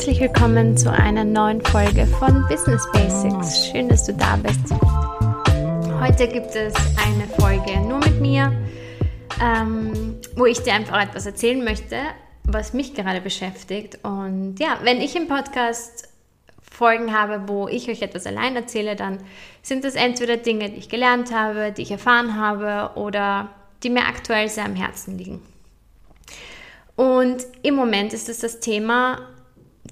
[0.00, 3.66] herzlich willkommen zu einer neuen Folge von Business Basics.
[3.66, 4.72] Schön, dass du da bist.
[6.00, 6.72] Heute gibt es
[7.06, 8.50] eine Folge nur mit mir,
[9.44, 11.98] ähm, wo ich dir einfach etwas erzählen möchte,
[12.44, 13.98] was mich gerade beschäftigt.
[14.02, 16.08] Und ja, wenn ich im Podcast
[16.62, 19.18] Folgen habe, wo ich euch etwas allein erzähle, dann
[19.60, 23.50] sind das entweder Dinge, die ich gelernt habe, die ich erfahren habe oder
[23.82, 25.42] die mir aktuell sehr am Herzen liegen.
[26.96, 29.28] Und im Moment ist es das Thema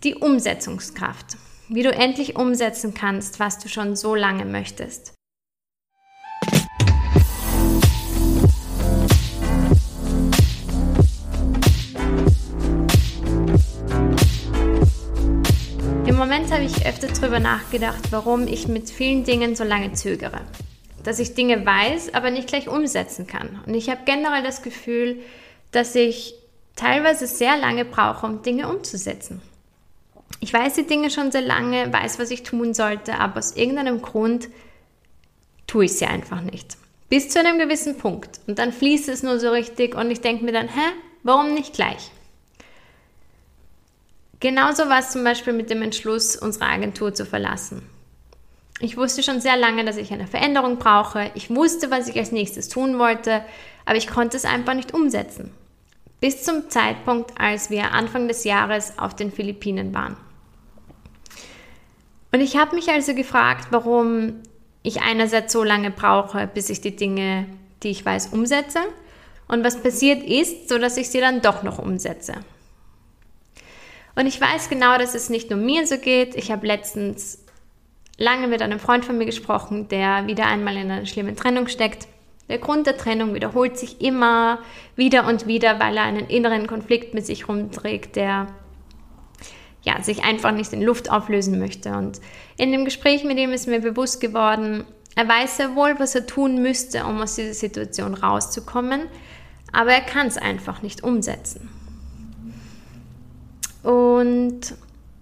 [0.04, 1.36] die Umsetzungskraft.
[1.68, 5.12] Wie du endlich umsetzen kannst, was du schon so lange möchtest.
[16.06, 20.40] Im Moment habe ich öfter darüber nachgedacht, warum ich mit vielen Dingen so lange zögere.
[21.04, 23.60] Dass ich Dinge weiß, aber nicht gleich umsetzen kann.
[23.66, 25.20] Und ich habe generell das Gefühl,
[25.70, 26.34] dass ich
[26.76, 29.42] teilweise sehr lange brauche, um Dinge umzusetzen.
[30.40, 34.02] Ich weiß die Dinge schon sehr lange, weiß, was ich tun sollte, aber aus irgendeinem
[34.02, 34.48] Grund
[35.66, 36.76] tue ich sie einfach nicht.
[37.08, 38.40] Bis zu einem gewissen Punkt.
[38.46, 41.74] Und dann fließt es nur so richtig und ich denke mir dann, hä, warum nicht
[41.74, 42.10] gleich?
[44.40, 47.82] Genauso war es zum Beispiel mit dem Entschluss, unsere Agentur zu verlassen.
[48.80, 51.32] Ich wusste schon sehr lange, dass ich eine Veränderung brauche.
[51.34, 53.42] Ich wusste, was ich als nächstes tun wollte,
[53.84, 55.50] aber ich konnte es einfach nicht umsetzen.
[56.20, 60.16] Bis zum Zeitpunkt, als wir Anfang des Jahres auf den Philippinen waren.
[62.32, 64.42] Und ich habe mich also gefragt, warum
[64.82, 67.46] ich einerseits so lange brauche, bis ich die Dinge,
[67.82, 68.80] die ich weiß, umsetze
[69.48, 72.34] und was passiert ist, so dass ich sie dann doch noch umsetze.
[74.14, 76.34] Und ich weiß genau, dass es nicht nur mir so geht.
[76.34, 77.44] Ich habe letztens
[78.16, 82.08] lange mit einem Freund von mir gesprochen, der wieder einmal in einer schlimmen Trennung steckt.
[82.48, 84.58] Der Grund der Trennung wiederholt sich immer
[84.96, 88.48] wieder und wieder, weil er einen inneren Konflikt mit sich rumträgt, der
[89.82, 91.90] ja, sich einfach nicht in Luft auflösen möchte.
[91.90, 92.20] Und
[92.56, 94.84] in dem Gespräch mit ihm ist mir bewusst geworden,
[95.14, 99.08] er weiß sehr wohl, was er tun müsste, um aus dieser Situation rauszukommen,
[99.72, 101.68] aber er kann es einfach nicht umsetzen.
[103.82, 104.74] Und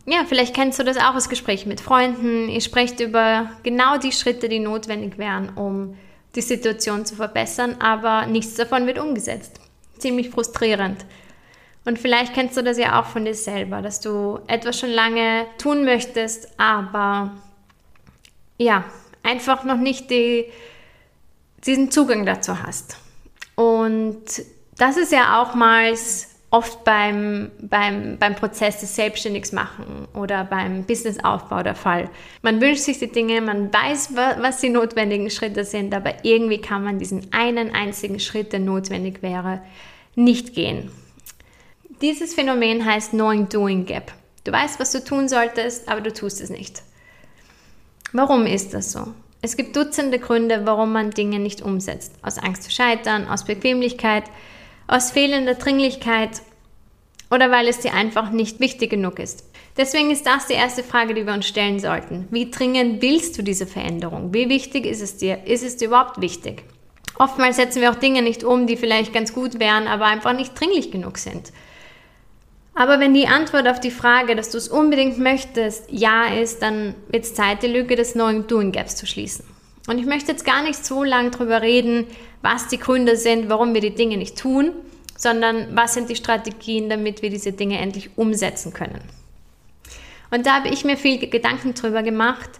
[0.06, 2.48] ja, vielleicht kennst du das auch als Gespräch mit Freunden.
[2.48, 5.96] Ihr sprecht über genau die Schritte, die notwendig wären, um
[6.34, 9.60] die Situation zu verbessern, aber nichts davon wird umgesetzt.
[9.98, 11.06] Ziemlich frustrierend.
[11.86, 15.47] Und vielleicht kennst du das ja auch von dir selber, dass du etwas schon lange
[15.56, 17.30] tun möchtest, aber
[18.58, 18.84] ja,
[19.22, 20.47] einfach noch nicht die,
[21.64, 22.97] diesen Zugang dazu hast.
[23.54, 24.24] Und
[24.76, 25.94] das ist ja auch mal
[26.50, 32.10] oft beim, beim, beim Prozess des Selbstständigsmachen oder beim Businessaufbau der Fall.
[32.42, 36.82] Man wünscht sich die Dinge, man weiß, was die notwendigen Schritte sind, aber irgendwie kann
[36.82, 39.62] man diesen einen einzigen Schritt, der notwendig wäre,
[40.16, 40.91] nicht gehen.
[42.02, 44.12] Dieses Phänomen heißt Knowing-Doing Gap.
[44.44, 46.82] Du weißt, was du tun solltest, aber du tust es nicht.
[48.12, 49.14] Warum ist das so?
[49.40, 52.12] Es gibt Dutzende Gründe, warum man Dinge nicht umsetzt.
[52.20, 54.24] Aus Angst zu scheitern, aus Bequemlichkeit,
[54.86, 56.42] aus fehlender Dringlichkeit
[57.30, 59.44] oder weil es dir einfach nicht wichtig genug ist.
[59.78, 62.28] Deswegen ist das die erste Frage, die wir uns stellen sollten.
[62.30, 64.34] Wie dringend willst du diese Veränderung?
[64.34, 65.46] Wie wichtig ist es dir?
[65.46, 66.64] Ist es dir überhaupt wichtig?
[67.18, 70.58] Oftmals setzen wir auch Dinge nicht um, die vielleicht ganz gut wären, aber einfach nicht
[70.58, 71.52] dringlich genug sind.
[72.78, 76.94] Aber wenn die Antwort auf die Frage, dass du es unbedingt möchtest, ja ist, dann
[77.09, 79.47] wird es Zeit, die Lücke des neuen Doing Gaps zu schließen.
[79.88, 82.06] Und ich möchte jetzt gar nicht so lange darüber reden,
[82.42, 84.72] was die Gründe sind, warum wir die Dinge nicht tun,
[85.16, 89.00] sondern was sind die Strategien, damit wir diese Dinge endlich umsetzen können.
[90.31, 92.50] Und da habe ich mir viel Gedanken darüber gemacht,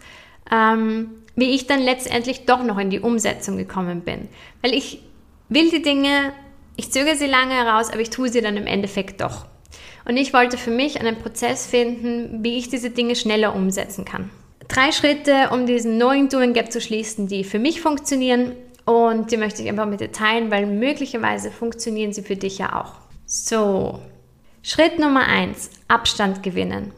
[0.51, 4.29] ähm, wie ich dann letztendlich doch noch in die Umsetzung gekommen bin.
[4.63, 5.03] Weil ich
[5.51, 6.33] will die Dinge,
[6.77, 9.45] ich zögere sie lange heraus, aber ich tue sie dann im Endeffekt doch.
[10.07, 14.31] Und ich wollte für mich einen Prozess finden, wie ich diese Dinge schneller umsetzen kann.
[14.69, 18.53] Drei Schritte, um diesen Knowing Doing Gap zu schließen, die für mich funktionieren
[18.85, 22.81] und die möchte ich einfach mit dir teilen, weil möglicherweise funktionieren sie für dich ja
[22.81, 22.93] auch.
[23.27, 24.01] So,
[24.63, 26.93] Schritt Nummer eins: Abstand gewinnen.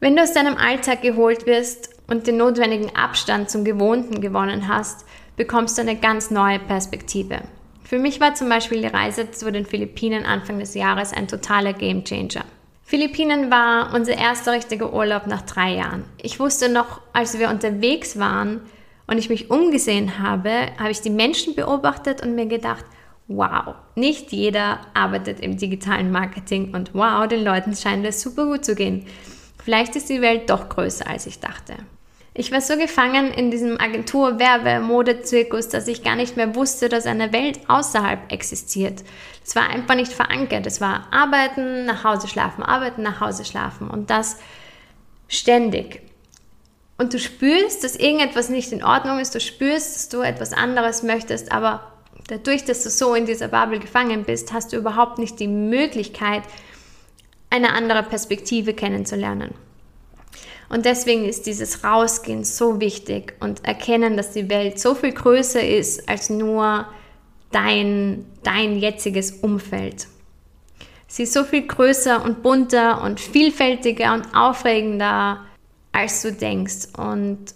[0.00, 5.06] Wenn du aus deinem Alltag geholt wirst und den notwendigen Abstand zum Gewohnten gewonnen hast,
[5.36, 7.42] bekommst du eine ganz neue Perspektive.
[7.92, 11.74] Für mich war zum Beispiel die Reise zu den Philippinen Anfang des Jahres ein totaler
[11.74, 12.46] Gamechanger.
[12.84, 16.04] Philippinen war unser erster richtiger Urlaub nach drei Jahren.
[16.16, 18.62] Ich wusste noch, als wir unterwegs waren,
[19.06, 22.86] und ich mich umgesehen habe, habe ich die Menschen beobachtet und mir gedacht,
[23.28, 28.64] wow, nicht jeder arbeitet im digitalen Marketing und wow, den Leuten scheint es super gut
[28.64, 29.04] zu gehen.
[29.62, 31.74] Vielleicht ist die Welt doch größer, als ich dachte.
[32.34, 36.88] Ich war so gefangen in diesem Agentur-, Werbe-, Modezirkus, dass ich gar nicht mehr wusste,
[36.88, 39.04] dass eine Welt außerhalb existiert.
[39.44, 40.66] Es war einfach nicht verankert.
[40.66, 43.90] Es war arbeiten, nach Hause schlafen, arbeiten, nach Hause schlafen.
[43.90, 44.38] Und das
[45.28, 46.00] ständig.
[46.96, 49.34] Und du spürst, dass irgendetwas nicht in Ordnung ist.
[49.34, 51.52] Du spürst, dass du etwas anderes möchtest.
[51.52, 51.92] Aber
[52.28, 56.44] dadurch, dass du so in dieser Bubble gefangen bist, hast du überhaupt nicht die Möglichkeit,
[57.50, 59.52] eine andere Perspektive kennenzulernen.
[60.72, 65.62] Und deswegen ist dieses Rausgehen so wichtig und erkennen, dass die Welt so viel größer
[65.62, 66.86] ist als nur
[67.50, 70.06] dein, dein jetziges Umfeld.
[71.08, 75.44] Sie ist so viel größer und bunter und vielfältiger und aufregender,
[75.92, 76.88] als du denkst.
[76.96, 77.54] Und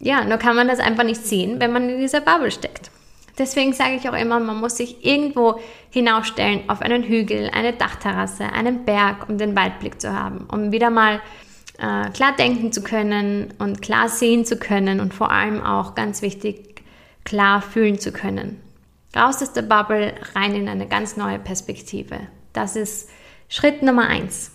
[0.00, 2.90] ja, nur kann man das einfach nicht sehen, wenn man in dieser Bubble steckt.
[3.38, 5.60] Deswegen sage ich auch immer, man muss sich irgendwo
[5.90, 10.90] hinaufstellen auf einen Hügel, eine Dachterrasse, einen Berg, um den Waldblick zu haben, um wieder
[10.90, 11.20] mal
[11.78, 16.22] äh, klar denken zu können und klar sehen zu können und vor allem auch ganz
[16.22, 16.82] wichtig,
[17.24, 18.60] klar fühlen zu können.
[19.16, 22.20] Raus aus der Bubble, rein in eine ganz neue Perspektive.
[22.52, 23.08] Das ist
[23.48, 24.50] Schritt Nummer eins.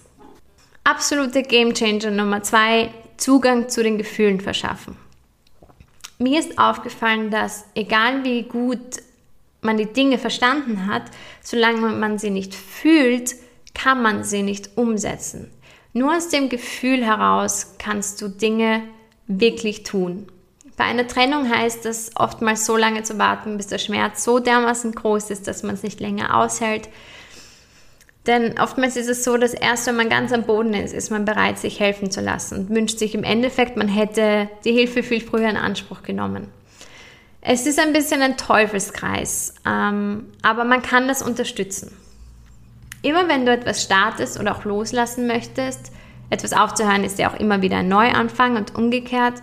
[0.84, 4.98] Absolute Game Changer Nummer zwei, Zugang zu den Gefühlen verschaffen.
[6.20, 9.02] Mir ist aufgefallen, dass egal wie gut
[9.62, 11.04] man die Dinge verstanden hat,
[11.42, 13.36] solange man sie nicht fühlt,
[13.74, 15.52] kann man sie nicht umsetzen.
[15.94, 18.84] Nur aus dem Gefühl heraus kannst du Dinge
[19.28, 20.28] wirklich tun.
[20.76, 24.94] Bei einer Trennung heißt es oftmals so lange zu warten, bis der Schmerz so dermaßen
[24.94, 26.90] groß ist, dass man es nicht länger aushält.
[28.26, 31.26] Denn oftmals ist es so, dass erst wenn man ganz am Boden ist, ist man
[31.26, 35.22] bereit, sich helfen zu lassen und wünscht sich im Endeffekt, man hätte die Hilfe viel
[35.22, 36.48] früher in Anspruch genommen.
[37.42, 41.96] Es ist ein bisschen ein Teufelskreis, ähm, aber man kann das unterstützen.
[43.04, 45.92] Immer wenn du etwas startest oder auch loslassen möchtest,
[46.30, 49.36] etwas aufzuhören ist ja auch immer wieder ein Neuanfang und umgekehrt,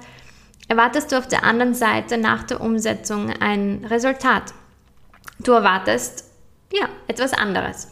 [0.66, 4.54] erwartest du auf der anderen Seite nach der Umsetzung ein Resultat.
[5.40, 6.24] Du erwartest,
[6.72, 7.88] ja, etwas anderes.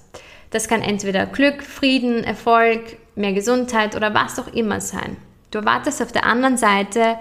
[0.50, 5.18] Das kann entweder Glück, Frieden, Erfolg, mehr Gesundheit oder was auch immer sein.
[5.50, 7.18] Du erwartest auf der anderen Seite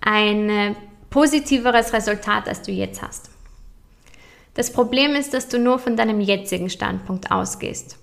[0.00, 0.74] ein
[1.10, 3.29] positiveres Resultat, als du jetzt hast.
[4.54, 7.96] Das Problem ist, dass du nur von deinem jetzigen Standpunkt ausgehst.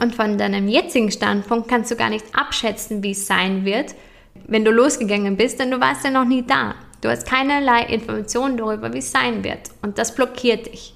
[0.00, 3.94] Und von deinem jetzigen Standpunkt kannst du gar nicht abschätzen, wie es sein wird,
[4.46, 6.74] wenn du losgegangen bist, denn du warst ja noch nie da.
[7.00, 9.70] Du hast keinerlei Informationen darüber, wie es sein wird.
[9.82, 10.94] Und das blockiert dich.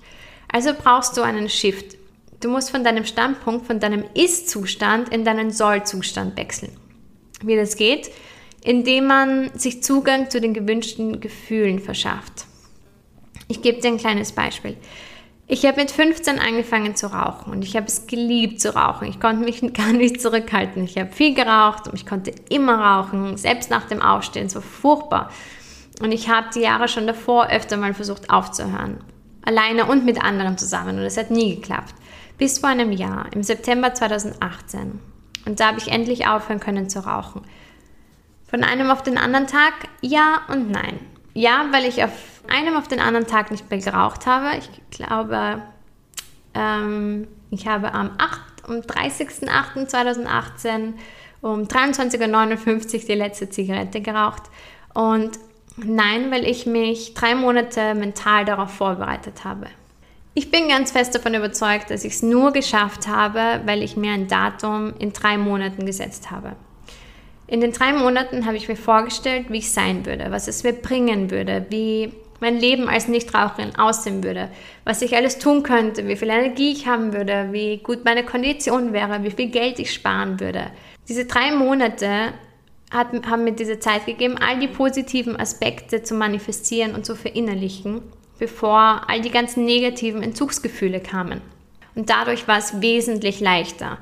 [0.48, 1.96] Also brauchst du einen Shift.
[2.40, 6.72] Du musst von deinem Standpunkt, von deinem Ist-Zustand in deinen Soll-Zustand wechseln.
[7.42, 8.10] Wie das geht?
[8.62, 12.45] Indem man sich Zugang zu den gewünschten Gefühlen verschafft.
[13.48, 14.76] Ich gebe dir ein kleines Beispiel.
[15.48, 19.06] Ich habe mit 15 angefangen zu rauchen und ich habe es geliebt zu rauchen.
[19.06, 20.84] Ich konnte mich gar nicht zurückhalten.
[20.84, 25.30] Ich habe viel geraucht und ich konnte immer rauchen, selbst nach dem Aufstehen, so furchtbar.
[26.00, 28.98] Und ich habe die Jahre schon davor öfter mal versucht aufzuhören.
[29.42, 31.94] Alleine und mit anderen zusammen und es hat nie geklappt.
[32.38, 35.00] Bis vor einem Jahr, im September 2018.
[35.46, 37.42] Und da habe ich endlich aufhören können zu rauchen.
[38.48, 40.98] Von einem auf den anderen Tag ja und nein.
[41.34, 44.58] Ja, weil ich auf einem auf den anderen Tag nicht mehr geraucht habe.
[44.58, 45.62] Ich glaube,
[46.54, 50.92] ähm, ich habe am 8, um 30.08.2018
[51.42, 54.44] um 23.59 Uhr die letzte Zigarette geraucht.
[54.94, 55.38] Und
[55.76, 59.66] nein, weil ich mich drei Monate mental darauf vorbereitet habe.
[60.34, 64.12] Ich bin ganz fest davon überzeugt, dass ich es nur geschafft habe, weil ich mir
[64.12, 66.56] ein Datum in drei Monaten gesetzt habe.
[67.46, 70.72] In den drei Monaten habe ich mir vorgestellt, wie ich sein würde, was es mir
[70.72, 74.50] bringen würde, wie mein Leben als Nichtraucherin aussehen würde,
[74.84, 78.92] was ich alles tun könnte, wie viel Energie ich haben würde, wie gut meine Kondition
[78.92, 80.70] wäre, wie viel Geld ich sparen würde.
[81.08, 82.32] Diese drei Monate
[82.90, 88.02] hat, haben mir diese Zeit gegeben, all die positiven Aspekte zu manifestieren und zu verinnerlichen,
[88.38, 91.40] bevor all die ganzen negativen Entzugsgefühle kamen.
[91.94, 93.98] Und dadurch war es wesentlich leichter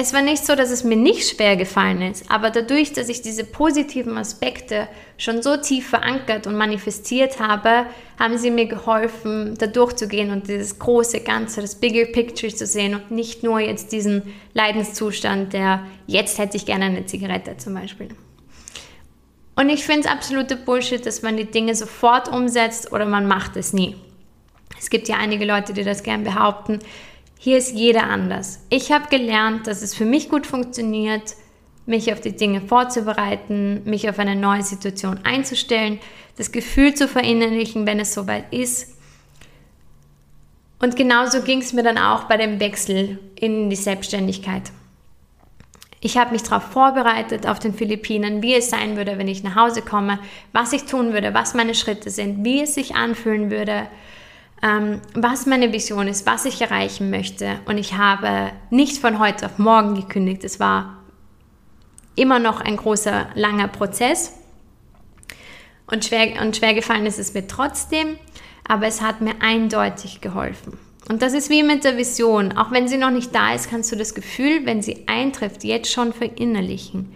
[0.00, 3.20] es war nicht so, dass es mir nicht schwer gefallen ist, aber dadurch, dass ich
[3.20, 4.86] diese positiven Aspekte
[5.16, 7.84] schon so tief verankert und manifestiert habe,
[8.16, 12.94] haben sie mir geholfen, da durchzugehen und dieses große Ganze, das Bigger Picture zu sehen
[12.94, 14.22] und nicht nur jetzt diesen
[14.54, 18.10] Leidenszustand, der jetzt hätte ich gerne eine Zigarette zum Beispiel.
[19.56, 23.56] Und ich finde es absolute Bullshit, dass man die Dinge sofort umsetzt oder man macht
[23.56, 23.96] es nie.
[24.78, 26.78] Es gibt ja einige Leute, die das gern behaupten.
[27.40, 28.60] Hier ist jeder anders.
[28.68, 31.34] Ich habe gelernt, dass es für mich gut funktioniert,
[31.86, 36.00] mich auf die Dinge vorzubereiten, mich auf eine neue Situation einzustellen,
[36.36, 38.96] das Gefühl zu verinnerlichen, wenn es soweit ist.
[40.80, 44.70] Und genauso ging es mir dann auch bei dem Wechsel in die Selbstständigkeit.
[46.00, 49.56] Ich habe mich darauf vorbereitet auf den Philippinen, wie es sein würde, wenn ich nach
[49.56, 50.18] Hause komme,
[50.52, 53.88] was ich tun würde, was meine Schritte sind, wie es sich anfühlen würde,
[54.62, 57.60] ähm, was meine Vision ist, was ich erreichen möchte.
[57.66, 60.44] Und ich habe nicht von heute auf morgen gekündigt.
[60.44, 60.98] Es war
[62.16, 64.34] immer noch ein großer, langer Prozess.
[65.86, 68.16] Und schwer, und schwer gefallen ist es mir trotzdem,
[68.66, 70.78] aber es hat mir eindeutig geholfen.
[71.08, 72.52] Und das ist wie mit der Vision.
[72.52, 75.90] Auch wenn sie noch nicht da ist, kannst du das Gefühl, wenn sie eintrifft, jetzt
[75.90, 77.14] schon verinnerlichen.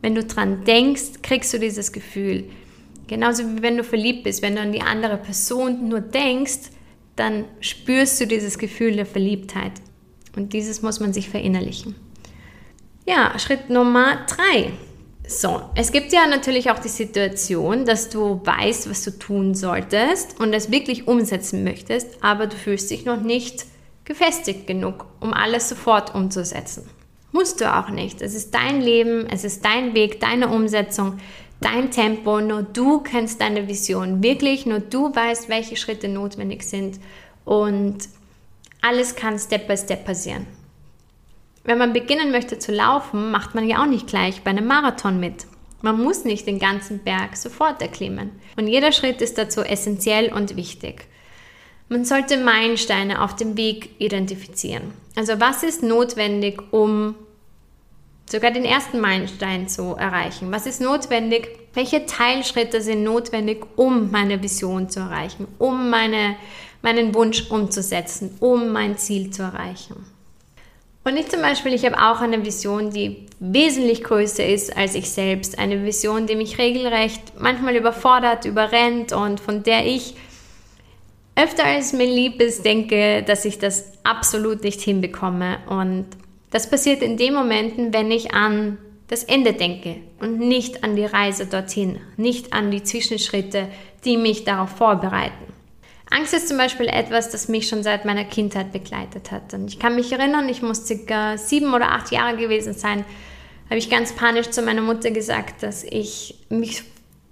[0.00, 2.48] Wenn du dran denkst, kriegst du dieses Gefühl.
[3.06, 4.42] Genauso wie wenn du verliebt bist.
[4.42, 6.70] Wenn du an die andere Person nur denkst,
[7.18, 9.72] dann spürst du dieses Gefühl der Verliebtheit.
[10.36, 11.96] Und dieses muss man sich verinnerlichen.
[13.06, 14.72] Ja, Schritt Nummer drei.
[15.26, 20.40] So, es gibt ja natürlich auch die Situation, dass du weißt, was du tun solltest
[20.40, 23.66] und es wirklich umsetzen möchtest, aber du fühlst dich noch nicht
[24.04, 26.88] gefestigt genug, um alles sofort umzusetzen.
[27.30, 28.22] Musst du auch nicht.
[28.22, 31.18] Es ist dein Leben, es ist dein Weg, deine Umsetzung,
[31.60, 32.40] dein Tempo.
[32.40, 36.98] Nur du kennst deine Vision wirklich, nur du weißt, welche Schritte notwendig sind
[37.44, 38.08] und
[38.80, 40.46] alles kann Step by Step passieren.
[41.64, 45.20] Wenn man beginnen möchte zu laufen, macht man ja auch nicht gleich bei einem Marathon
[45.20, 45.46] mit.
[45.82, 48.30] Man muss nicht den ganzen Berg sofort erklimmen.
[48.56, 51.06] Und jeder Schritt ist dazu essentiell und wichtig.
[51.88, 54.92] Man sollte Meilensteine auf dem Weg identifizieren.
[55.14, 57.14] Also was ist notwendig, um
[58.30, 60.52] sogar den ersten Meilenstein zu erreichen?
[60.52, 61.48] Was ist notwendig?
[61.74, 66.36] Welche Teilschritte sind notwendig, um meine Vision zu erreichen, um meine,
[66.82, 70.06] meinen Wunsch umzusetzen, um mein Ziel zu erreichen?
[71.04, 75.10] Und ich zum Beispiel, ich habe auch eine Vision, die wesentlich größer ist als ich
[75.10, 75.58] selbst.
[75.58, 80.16] Eine Vision, die mich regelrecht manchmal überfordert, überrennt und von der ich
[81.34, 85.58] öfter als mir lieb ist, denke, dass ich das absolut nicht hinbekomme.
[85.68, 86.06] Und
[86.50, 88.78] das passiert in den Momenten, wenn ich an
[89.08, 93.68] das Ende denke und nicht an die Reise dorthin, nicht an die Zwischenschritte,
[94.04, 95.54] die mich darauf vorbereiten.
[96.10, 99.52] Angst ist zum Beispiel etwas, das mich schon seit meiner Kindheit begleitet hat.
[99.52, 103.04] Und ich kann mich erinnern, ich muss circa sieben oder acht Jahre gewesen sein,
[103.68, 106.82] habe ich ganz panisch zu meiner Mutter gesagt, dass ich mich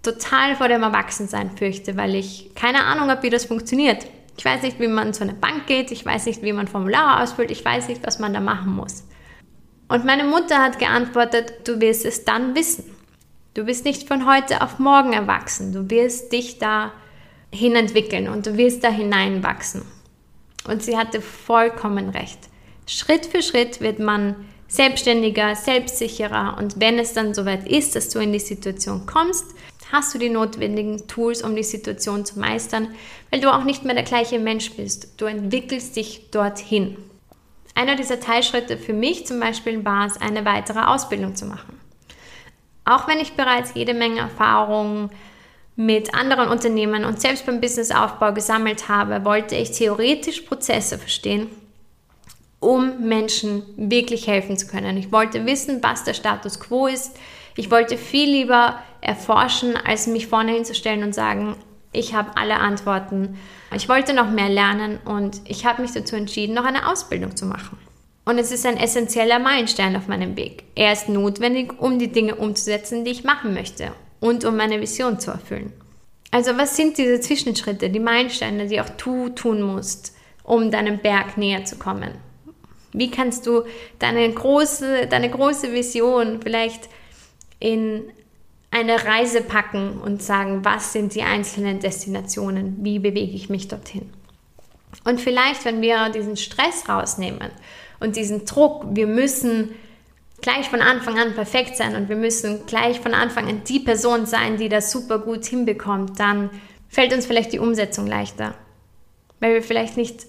[0.03, 4.07] total vor dem Erwachsensein fürchte, weil ich keine Ahnung habe, wie das funktioniert.
[4.37, 7.23] Ich weiß nicht, wie man zu einer Bank geht, ich weiß nicht, wie man Formulare
[7.23, 9.05] ausfüllt, ich weiß nicht, was man da machen muss.
[9.89, 12.85] Und meine Mutter hat geantwortet, du wirst es dann wissen.
[13.55, 16.93] Du bist nicht von heute auf morgen erwachsen, du wirst dich da
[17.53, 19.83] hinentwickeln und du wirst da hineinwachsen.
[20.69, 22.39] Und sie hatte vollkommen recht.
[22.87, 24.37] Schritt für Schritt wird man
[24.69, 29.47] selbstständiger, selbstsicherer und wenn es dann soweit ist, dass du in die Situation kommst,
[29.93, 32.89] hast du die notwendigen Tools, um die Situation zu meistern,
[33.31, 35.21] weil du auch nicht mehr der gleiche Mensch bist.
[35.21, 36.97] Du entwickelst dich dorthin.
[37.75, 41.79] Einer dieser Teilschritte für mich zum Beispiel war es, eine weitere Ausbildung zu machen.
[42.85, 45.11] Auch wenn ich bereits jede Menge Erfahrung
[45.75, 51.49] mit anderen Unternehmen und selbst beim Businessaufbau gesammelt habe, wollte ich theoretisch Prozesse verstehen,
[52.61, 54.97] um Menschen wirklich helfen zu können.
[54.97, 57.19] Ich wollte wissen, was der Status quo ist.
[57.57, 61.57] Ich wollte viel lieber erforschen, als mich vorne hinzustellen und sagen,
[61.93, 63.39] ich habe alle Antworten.
[63.75, 67.47] Ich wollte noch mehr lernen und ich habe mich dazu entschieden, noch eine Ausbildung zu
[67.47, 67.79] machen.
[68.25, 70.65] Und es ist ein essentieller Meilenstein auf meinem Weg.
[70.75, 75.21] Er ist notwendig, um die Dinge umzusetzen, die ich machen möchte und um meine Vision
[75.21, 75.73] zu erfüllen.
[76.33, 81.39] Also was sind diese Zwischenschritte, die Meilensteine, die auch du tun musst, um deinem Berg
[81.39, 82.11] näher zu kommen?
[82.93, 83.63] Wie kannst du
[83.99, 86.89] deine große, deine große Vision vielleicht
[87.59, 88.03] in
[88.71, 94.11] eine Reise packen und sagen, was sind die einzelnen Destinationen, wie bewege ich mich dorthin?
[95.05, 97.51] Und vielleicht, wenn wir diesen Stress rausnehmen
[98.01, 99.71] und diesen Druck, wir müssen
[100.41, 104.27] gleich von Anfang an perfekt sein und wir müssen gleich von Anfang an die Person
[104.27, 106.51] sein, die das super gut hinbekommt, dann
[106.89, 108.55] fällt uns vielleicht die Umsetzung leichter.
[109.41, 110.27] Weil wir vielleicht nicht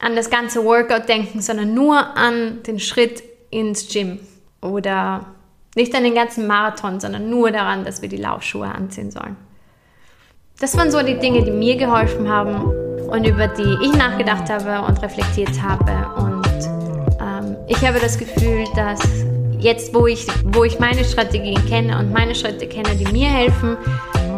[0.00, 4.20] an das ganze Workout denken, sondern nur an den Schritt ins Gym
[4.60, 5.34] oder
[5.78, 9.36] nicht an den ganzen Marathon, sondern nur daran, dass wir die Laufschuhe anziehen sollen.
[10.60, 12.56] Das waren so die Dinge, die mir geholfen haben
[13.08, 15.92] und über die ich nachgedacht habe und reflektiert habe.
[16.20, 16.68] Und
[17.20, 19.00] ähm, ich habe das Gefühl, dass
[19.60, 23.76] jetzt, wo ich, wo ich meine Strategien kenne und meine Schritte kenne, die mir helfen,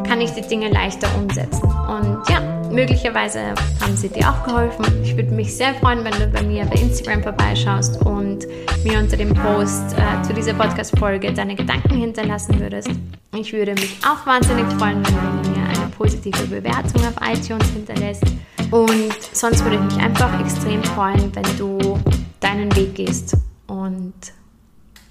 [0.07, 1.65] kann ich die Dinge leichter umsetzen.
[1.65, 4.85] Und ja, möglicherweise haben sie dir auch geholfen.
[5.03, 8.47] Ich würde mich sehr freuen, wenn du bei mir bei Instagram vorbeischaust und
[8.85, 12.91] mir unter dem Post äh, zu dieser Podcast-Folge deine Gedanken hinterlassen würdest.
[13.37, 18.25] Ich würde mich auch wahnsinnig freuen, wenn du mir eine positive Bewertung auf iTunes hinterlässt.
[18.71, 21.99] Und sonst würde ich mich einfach extrem freuen, wenn du
[22.41, 23.37] deinen Weg gehst
[23.67, 24.15] und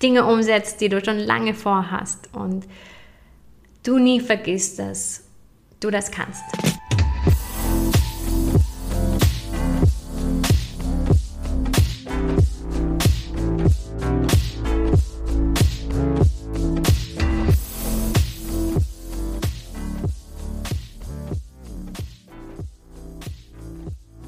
[0.02, 2.66] Dinge umsetzt, die du schon lange vorhast und
[3.84, 5.24] du nie vergisst, dass
[5.80, 6.44] du das kannst.